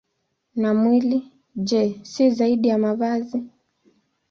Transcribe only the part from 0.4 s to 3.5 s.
Na mwili, je, si zaidi ya mavazi?